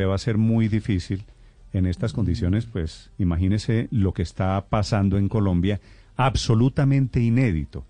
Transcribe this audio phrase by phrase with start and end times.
[0.00, 1.24] va a ser muy difícil
[1.74, 5.80] en estas condiciones, pues imagínese lo que está pasando en Colombia,
[6.16, 7.84] absolutamente inédito,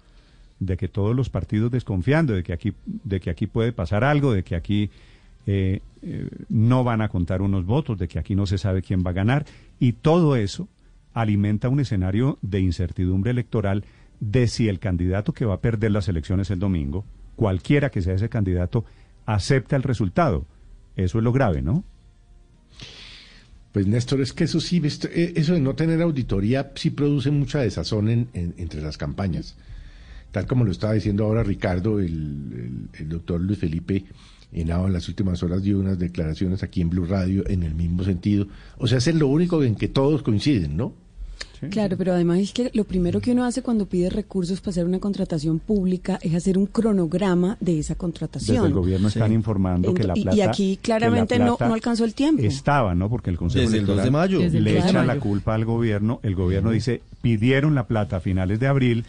[0.58, 4.32] de que todos los partidos desconfiando de que aquí, de que aquí puede pasar algo,
[4.32, 4.90] de que aquí
[5.46, 9.04] eh, eh, no van a contar unos votos, de que aquí no se sabe quién
[9.06, 9.46] va a ganar,
[9.78, 10.68] y todo eso
[11.14, 13.84] alimenta un escenario de incertidumbre electoral
[14.18, 17.04] de si el candidato que va a perder las elecciones el domingo,
[17.36, 18.84] cualquiera que sea ese candidato,
[19.24, 20.46] acepta el resultado.
[20.96, 21.84] Eso es lo grave, ¿no?
[23.72, 27.60] Pues Néstor, es que eso sí, eh, eso de no tener auditoría sí produce mucha
[27.60, 29.56] desazón en, entre las campañas.
[30.30, 34.04] Tal como lo estaba diciendo ahora Ricardo, el, doctor Luis Felipe
[34.52, 38.46] en las últimas horas dio unas declaraciones aquí en Blue Radio en el mismo sentido.
[38.76, 40.94] O sea, es lo único en que todos coinciden, ¿no?
[41.70, 44.84] Claro, pero además es que lo primero que uno hace cuando pide recursos para hacer
[44.84, 48.56] una contratación pública es hacer un cronograma de esa contratación.
[48.56, 50.36] Desde el gobierno están informando que la plata...
[50.36, 52.42] Y aquí claramente no, no, alcanzó el tiempo.
[52.42, 53.08] Estaba, ¿no?
[53.08, 54.38] Porque el Consejo Desde Electoral de mayo.
[54.40, 56.20] le echa la culpa al gobierno.
[56.22, 59.04] El gobierno dice, pidieron la plata a finales de abril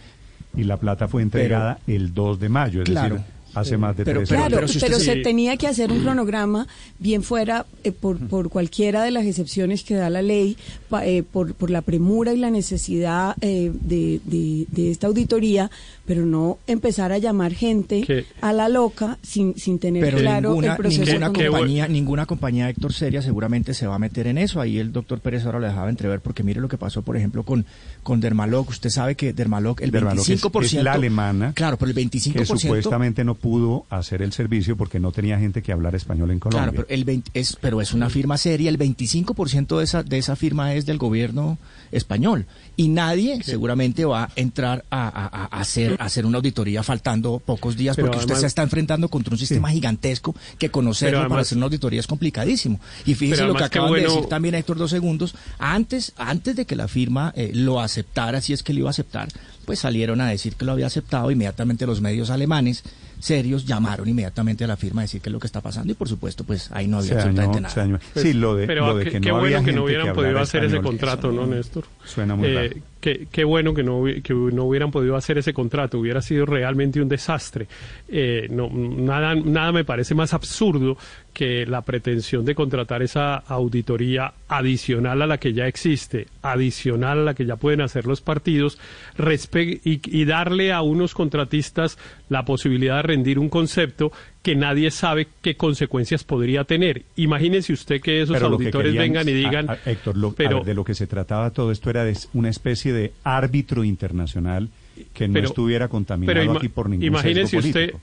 [0.56, 2.82] y la plata fue entregada el 2 de mayo.
[2.84, 3.20] Es decir,
[3.54, 5.16] hace más de pero, tres Claro, pero, se...
[5.18, 6.68] tenía que hacer un cronograma,
[7.00, 10.58] bien fuera eh, por, por cualquiera de las excepciones que da la ley,
[11.04, 15.72] eh, por, por la premura y la necesidad eh, de, de, esta auditoría,
[16.06, 21.04] pero no empezar a llamar gente a la loca sin, sin tener claro el proceso.
[21.06, 24.60] Ninguna compañía, ninguna compañía Héctor Seria seguramente se va a meter en eso.
[24.62, 27.44] Ahí el doctor Pérez ahora lo dejaba entrever, porque mire lo que pasó, por ejemplo,
[27.44, 27.66] con,
[28.04, 28.70] con Dermaloc.
[28.70, 30.64] Usted sabe que Dermaloc, el 25%.
[30.64, 31.54] Es, la alemana.
[31.54, 32.34] Claro, pero el 25%.
[32.34, 36.40] Que supuestamente no pudo hacer el servicio porque no tenía gente que hablar español en
[36.40, 36.72] Colombia.
[36.72, 38.70] Claro, pero, el es, pero es una firma seria.
[38.70, 41.58] El 25% de esa, de esa firma es del gobierno
[41.92, 42.46] español.
[42.78, 48.18] Y nadie seguramente va a entrar a, hacer, hacer una auditoría faltando pocos días porque
[48.18, 52.08] usted se está enfrentando contra un sistema gigantesco que conocerlo para hacer una auditoría es
[52.08, 52.80] complicadísimo.
[53.06, 55.36] Y fíjese lo que acaba de decir también Héctor dos segundos.
[55.60, 58.92] Antes, antes de que la firma eh, lo aceptara, si es que lo iba a
[58.92, 59.28] aceptar,
[59.66, 62.86] pues salieron a decir que lo había aceptado inmediatamente los medios alemanes
[63.24, 65.96] serios llamaron inmediatamente a la firma a decir qué es lo que está pasando y
[65.96, 68.00] por supuesto pues ahí no había absolutamente nada.
[68.16, 70.82] sí, lo de, pero lo de que qué bueno que no hubieran podido hacer ese
[70.82, 71.86] contrato, ¿no, Néstor?
[72.04, 76.22] Suena muy eh, Qué, bueno que no, que no hubieran podido hacer ese contrato, hubiera
[76.22, 77.68] sido realmente un desastre.
[78.08, 80.96] Eh, no, nada, nada me parece más absurdo
[81.34, 87.24] que la pretensión de contratar esa auditoría adicional a la que ya existe, adicional a
[87.24, 88.80] la que ya pueden hacer los partidos,
[89.18, 91.98] y, y darle a unos contratistas
[92.34, 94.12] la posibilidad de rendir un concepto
[94.42, 97.04] que nadie sabe qué consecuencias podría tener.
[97.16, 99.68] Imagínese usted que esos auditores vengan y digan...
[99.86, 103.84] Héctor, pero, de lo que se trataba todo esto era de una especie de árbitro
[103.84, 104.70] internacional
[105.14, 108.02] que no estuviera contaminado aquí por ningún imagínese usted, político.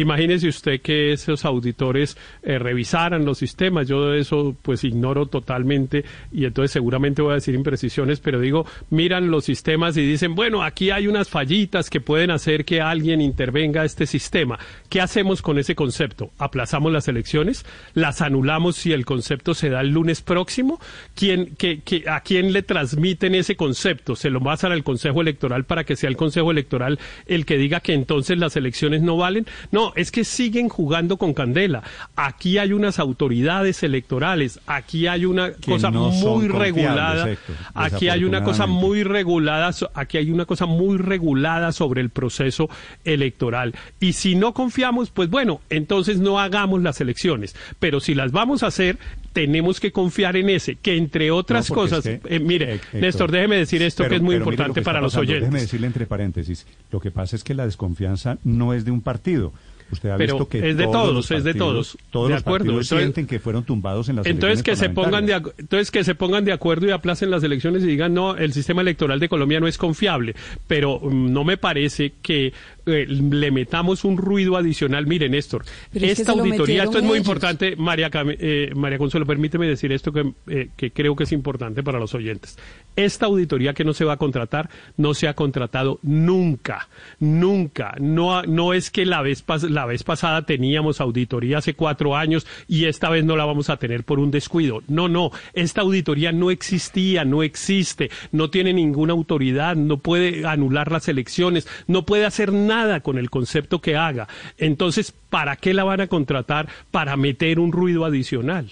[0.00, 3.88] Imagínese usted que esos auditores eh, revisaran los sistemas.
[3.88, 8.64] Yo de eso pues ignoro totalmente y entonces seguramente voy a decir imprecisiones, pero digo,
[8.90, 13.20] miran los sistemas y dicen, bueno, aquí hay unas fallitas que pueden hacer que alguien
[13.20, 14.58] intervenga a este sistema.
[14.88, 16.30] ¿Qué hacemos con ese concepto?
[16.38, 17.66] ¿Aplazamos las elecciones?
[17.94, 20.80] ¿Las anulamos si el concepto se da el lunes próximo?
[21.14, 24.14] ¿Quién, que, ¿A quién le transmiten ese concepto?
[24.14, 27.80] ¿Se lo pasan al Consejo Electoral para que sea el Consejo Electoral el que diga
[27.80, 29.46] que entonces las elecciones no valen?
[29.72, 31.82] No, es que siguen jugando con candela.
[32.16, 37.28] Aquí hay unas autoridades electorales, aquí hay una cosa muy regulada,
[37.74, 42.68] aquí hay una cosa muy regulada, aquí hay una cosa muy regulada sobre el proceso
[43.04, 43.74] electoral.
[44.00, 47.54] Y si no confiamos, pues bueno, entonces no hagamos las elecciones.
[47.78, 48.98] Pero si las vamos a hacer,
[49.32, 54.08] tenemos que confiar en ese, que entre otras cosas, eh, mire, Néstor, déjeme decir esto
[54.08, 55.42] que es muy importante para los oyentes.
[55.42, 59.00] Déjeme decirle entre paréntesis, lo que pasa es que la desconfianza no es de un
[59.00, 59.52] partido,
[59.90, 61.96] Usted ha visto que es de todos, es de todos.
[62.10, 62.66] Todos de los acuerdo.
[62.66, 66.14] partidos sienten que fueron tumbados en las entonces que se pongan de entonces que se
[66.14, 69.60] pongan de acuerdo y aplacen las elecciones y digan no, el sistema electoral de Colombia
[69.60, 70.34] no es confiable.
[70.66, 72.52] Pero mm, no me parece que
[72.86, 75.06] eh, le metamos un ruido adicional.
[75.06, 80.12] Mire, Néstor, esta auditoría, esto es muy importante, María, eh, María Consuelo, permíteme decir esto
[80.12, 82.58] que, eh, que creo que es importante para los oyentes.
[82.96, 86.88] Esta auditoría que no se va a contratar, no se ha contratado nunca,
[87.20, 87.94] nunca.
[88.00, 89.42] No, no es que la vez,
[89.78, 93.76] la vez pasada teníamos auditoría hace cuatro años y esta vez no la vamos a
[93.76, 94.82] tener por un descuido.
[94.88, 100.90] No, no, esta auditoría no existía, no existe, no tiene ninguna autoridad, no puede anular
[100.90, 104.26] las elecciones, no puede hacer nada con el concepto que haga.
[104.56, 106.68] Entonces, ¿para qué la van a contratar?
[106.90, 108.68] Para meter un ruido adicional.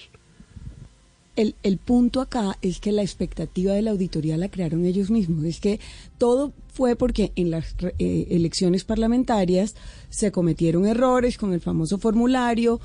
[1.37, 5.45] El, punto acá es que la expectativa de la auditoría la crearon ellos mismos.
[5.45, 5.79] Es que
[6.17, 9.73] todo fue porque en las eh, elecciones parlamentarias
[10.11, 12.79] se cometieron errores con el famoso formulario,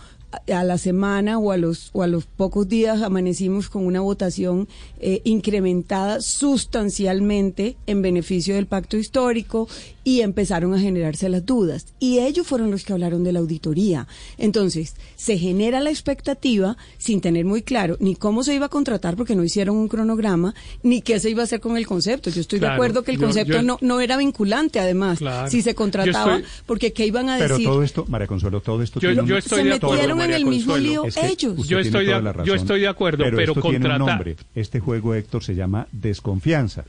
[0.52, 4.68] a la semana o a los o a los pocos días amanecimos con una votación
[5.00, 9.68] eh, incrementada sustancialmente en beneficio del pacto histórico
[10.04, 11.86] y empezaron a generarse las dudas.
[12.00, 14.08] Y ellos fueron los que hablaron de la auditoría.
[14.36, 19.16] Entonces se genera la expectativa sin tener muy claro ni cómo se iba a contratar
[19.16, 22.30] porque no hicieron un cronograma ni qué se iba a hacer con el concepto.
[22.30, 26.40] Yo estoy de acuerdo que el concepto no, no era vinculante además si se contrataba
[26.66, 30.20] porque qué iban a decir pero todo esto María Consuelo todo esto yo, se metieron
[30.20, 31.68] en el mismo lío ellos.
[31.68, 35.86] yo estoy de, yo estoy de acuerdo pero, pero contratar este juego Héctor se llama
[35.92, 36.84] desconfianza.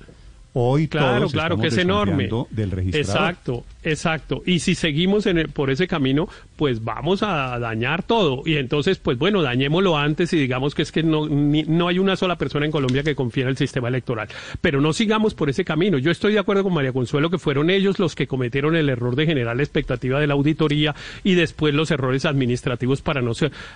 [0.55, 2.29] Hoy claro, claro que es enorme.
[2.51, 3.09] Del registrador.
[3.09, 4.43] Exacto, exacto.
[4.45, 8.43] Y si seguimos en por ese camino, pues vamos a dañar todo.
[8.45, 12.15] Y entonces, pues bueno, dañémoslo antes y digamos que es que no, no hay una
[12.15, 14.27] sola persona en Colombia que confíe en el sistema electoral.
[14.61, 15.97] Pero no sigamos por ese camino.
[15.97, 19.15] Yo estoy de acuerdo con María Consuelo que fueron ellos los que cometieron el error
[19.15, 23.33] de generar la expectativa de la auditoría y después los errores administrativos para no,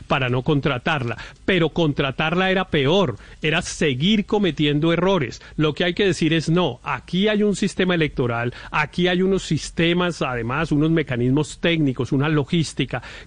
[0.07, 1.17] para no contratarla.
[1.45, 5.41] Pero contratarla era peor, era seguir cometiendo errores.
[5.55, 9.43] Lo que hay que decir es no aquí hay un sistema electoral, aquí hay unos
[9.43, 12.66] sistemas, además, unos mecanismos técnicos, una logística,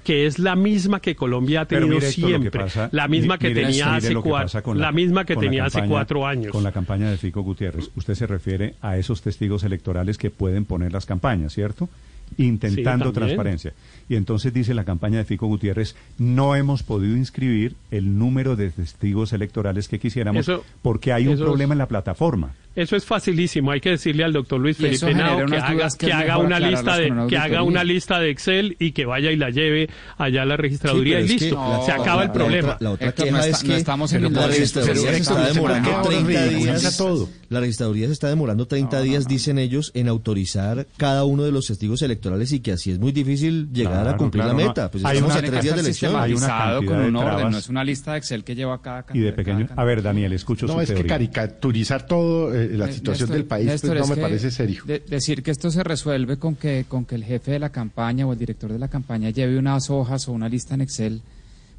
[0.04, 4.74] que es la misma que Colombia ha tenido siempre, la misma que tenía hace cuatro,
[4.74, 6.52] la, misma que tenía hace cuatro años.
[6.52, 10.64] Con la campaña de Fico Gutiérrez, usted se refiere a esos testigos electorales que pueden
[10.64, 11.88] poner las campañas, ¿cierto?
[12.36, 13.72] intentando transparencia.
[14.08, 18.70] Y entonces dice la campaña de Fico Gutiérrez, no hemos podido inscribir el número de
[18.70, 20.50] testigos electorales que quisiéramos
[20.82, 22.54] porque hay un problema en la plataforma.
[22.74, 23.72] Eso es facilísimo.
[23.72, 27.26] Hay que decirle al doctor Luis Felipe Nao que haga, que, haga una lista de
[27.28, 30.56] que haga una lista de Excel y que vaya y la lleve allá a la
[30.56, 31.82] registraduría y listo.
[31.84, 32.76] se acaba el problema.
[32.80, 37.02] La otra, queja es que estamos en la registraduría se está demorando 30 días.
[37.48, 41.66] La registraduría se está demorando 30 días, dicen ellos, en autorizar cada uno de los
[41.66, 44.90] testigos electorales y que así es muy difícil llegar a cumplir la meta.
[44.90, 46.14] Pues hay estamos a tres días de elección.
[46.14, 49.18] Hay una con un orden, no es una lista de Excel que lleva cada Y
[49.18, 49.66] de pequeño.
[49.74, 53.80] A ver, Daniel, escucho no, su es que caricaturizar todo eh, la situación del país
[53.80, 54.84] pues, no me parece serio.
[54.86, 58.32] decir que esto se resuelve con que, con que el jefe de la campaña o
[58.32, 61.22] el director de la campaña lleve unas hojas o una lista en Excel,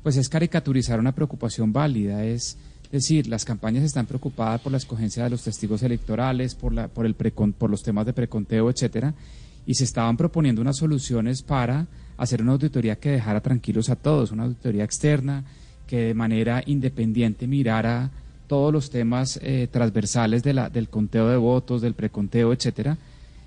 [0.03, 2.23] pues es caricaturizar una preocupación válida.
[2.23, 2.57] Es
[2.91, 7.05] decir, las campañas están preocupadas por la escogencia de los testigos electorales, por, la, por,
[7.05, 9.13] el por los temas de preconteo, etcétera,
[9.65, 11.87] y se estaban proponiendo unas soluciones para
[12.17, 15.43] hacer una auditoría que dejara tranquilos a todos, una auditoría externa
[15.87, 18.11] que de manera independiente mirara
[18.51, 22.97] todos los temas eh, transversales de la, del conteo de votos, del preconteo, etcétera.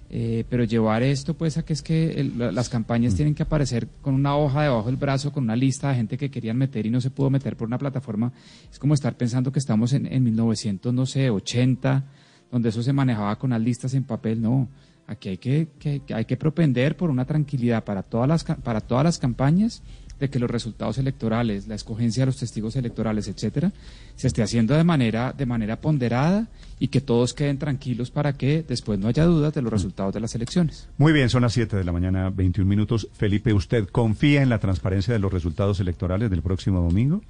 [0.09, 3.17] Eh, pero llevar esto pues a que es que las campañas mm.
[3.17, 6.31] tienen que aparecer con una hoja debajo del brazo, con una lista de gente que
[6.31, 8.33] querían meter y no se pudo meter por una plataforma,
[8.73, 12.03] es como estar pensando que estamos en, en 1900, no sé, 80,
[12.51, 14.69] donde eso se manejaba con las listas en papel, no.
[15.07, 19.05] Aquí hay que, que, hay que propender por una tranquilidad para todas las, para todas
[19.05, 19.83] las campañas
[20.21, 23.73] de que los resultados electorales, la escogencia de los testigos electorales, etcétera,
[24.17, 28.65] se esté haciendo de manera, de manera ponderada y que todos queden tranquilos para que
[28.67, 30.89] después no haya dudas de los resultados de las elecciones.
[30.99, 33.09] Muy bien, son las 7 de la mañana, 21 minutos.
[33.15, 37.23] Felipe, ¿usted confía en la transparencia de los resultados electorales del próximo domingo?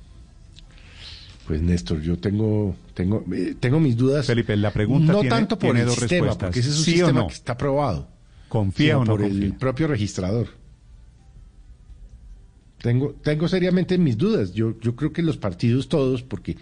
[1.46, 4.26] Pues Néstor, yo tengo tengo eh, tengo mis dudas.
[4.26, 6.46] Felipe, la pregunta no tiene, tanto por el dos sistema, respuestas.
[6.48, 8.08] porque ese es un ¿Sí sistema que está aprobado.
[8.48, 10.48] ¿Confía o no por el propio registrador.
[12.84, 14.52] Tengo, tengo seriamente mis dudas.
[14.52, 16.58] Yo, yo creo que los partidos todos, porque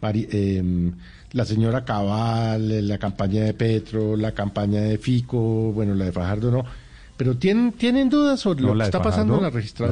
[0.00, 0.92] em,
[1.32, 6.50] la señora Cabal, la campaña de Petro, la campaña de Fico, bueno, la de Fajardo
[6.50, 6.64] no,
[7.18, 9.90] pero tienen, tienen dudas sobre lo que está pasando en la registraduría.